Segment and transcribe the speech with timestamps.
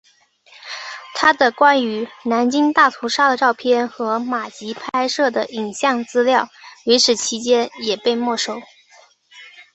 [1.13, 6.49] 他的关于南京大屠杀的照片和马吉拍摄的影像资料
[6.85, 8.59] 与此期间也被没收。